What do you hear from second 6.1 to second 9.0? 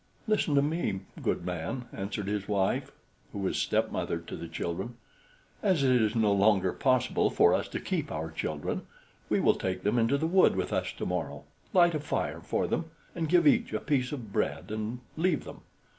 no longer possible for us to keep our children,